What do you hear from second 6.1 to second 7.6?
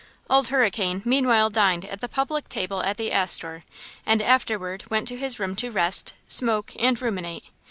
smoke and ruminate.